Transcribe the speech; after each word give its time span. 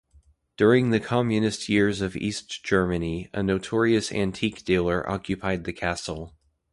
During 0.57 0.89
the 0.89 0.99
communist 0.99 1.69
years 1.69 2.01
of 2.01 2.15
East 2.15 2.63
Germany, 2.65 3.29
a 3.35 3.43
notorious 3.43 4.11
antique 4.11 4.65
dealer 4.65 5.07
occupied 5.07 5.63
the 5.63 5.73
castle. 5.73 6.33